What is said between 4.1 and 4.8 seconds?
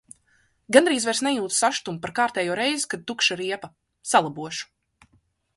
Salabošu.